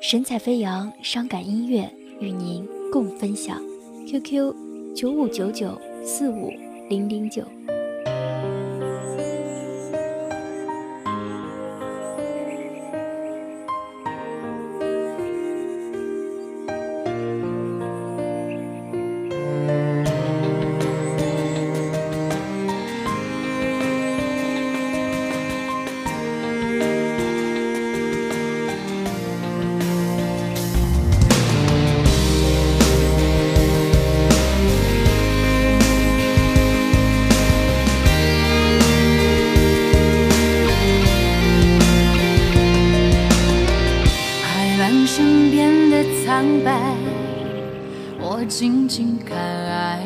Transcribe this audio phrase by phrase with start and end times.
[0.00, 1.90] 神采飞扬，伤感音乐
[2.20, 3.60] 与您共分享。
[4.06, 4.54] QQ：
[4.94, 6.52] 九五九九四五
[6.88, 7.42] 零零九。
[46.28, 46.78] 苍白，
[48.20, 50.02] 我静静看爱，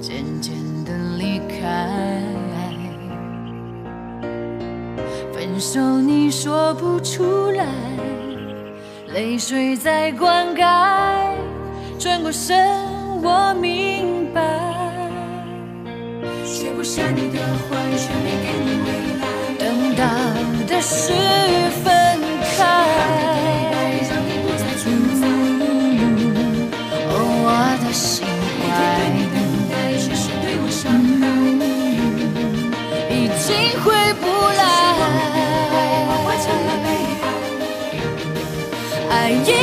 [0.00, 2.22] 渐渐的离开。
[5.30, 7.66] 分手你说不出来，
[9.12, 10.64] 泪水在灌溉。
[11.98, 12.56] 转过身
[13.22, 14.40] 我明白，
[16.46, 18.88] 写不下你的坏，却没给你未
[19.20, 19.26] 来。
[19.58, 20.02] 等到
[20.66, 21.12] 的是
[39.30, 39.59] yeah.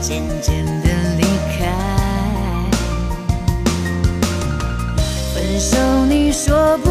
[0.00, 0.88] 渐渐的
[1.18, 1.22] 离
[1.56, 1.66] 开。
[5.34, 6.89] 分手你说不